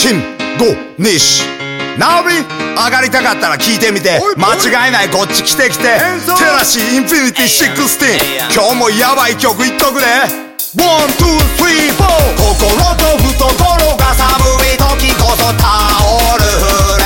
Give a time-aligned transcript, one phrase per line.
[0.00, 0.64] SHINGO
[0.96, 1.44] 西
[1.98, 4.18] 成、上がりたかったら聞いてみて。
[4.34, 5.82] 間違いないこっち来て来て。
[5.84, 7.84] TELA-C INFINITY16
[8.48, 10.06] 今日もヤバい曲いっとくで。
[10.80, 12.40] One, two, three, four。
[12.48, 14.40] 心と懐が寒
[14.72, 15.68] い時こそタ
[16.08, 17.04] オル振れ。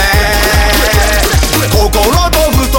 [1.75, 1.99] 心
[2.31, 2.47] と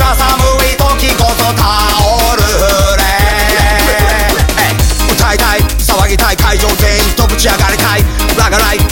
[0.00, 0.40] が寒
[0.72, 3.04] い時こそタオル振れ。
[5.12, 8.04] 歌いたい騒ぎたい会場全員とぶち上がりたい。
[8.38, 8.89] わがない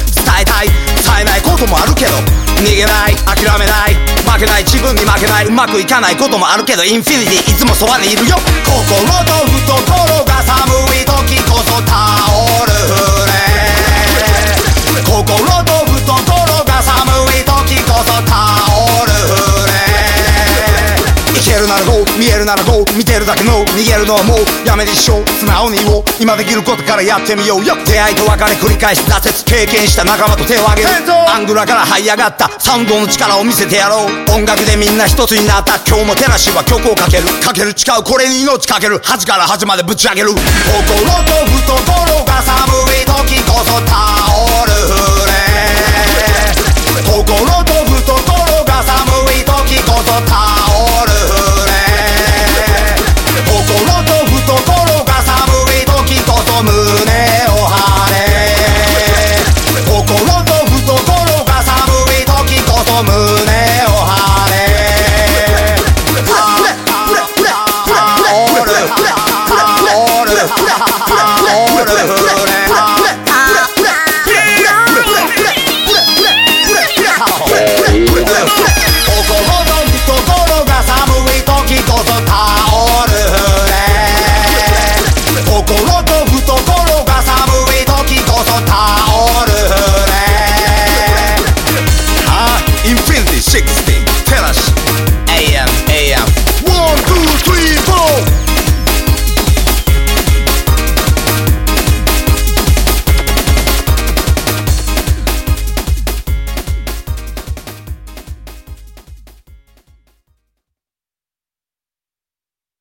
[2.62, 3.95] 逃げない諦めない。
[4.27, 4.65] 負けない。
[4.65, 5.47] 自分に負けない。
[5.47, 8.37] うまくいかないこともあるけどインフィニティいつもそばにいるよ。
[8.67, 9.38] 心と
[22.02, 30.91] う見えるならこう見てるだけの逃げるのはもうやめてし生う素直に言おう今できることからやってみようよ出会いと別れ繰り返し挫折経験した仲間と手を挙げる
[31.28, 40.39] アングラから這い上がったサウンドの力を見せてやろう音楽でみんな一つになった今日もテラシは曲をかけるかける誓うこれに命かける恥から恥までぶち上げる心
[41.27, 44.88] と懐が寒い時こそ倒る